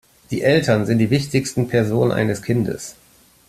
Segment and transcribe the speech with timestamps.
[0.31, 2.95] Die Eltern sind die wichtigsten Personen eines Kindes.